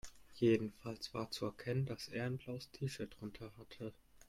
[0.33, 3.93] Jedenfalls war zu erkennen, dass er ein blaues T-Shirt drunter hatte.